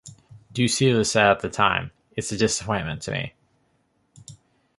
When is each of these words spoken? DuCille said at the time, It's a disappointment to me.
DuCille 0.51 1.05
said 1.05 1.27
at 1.29 1.41
the 1.41 1.49
time, 1.51 1.91
It's 2.17 2.31
a 2.31 2.35
disappointment 2.35 3.03
to 3.03 3.11
me. 3.11 3.35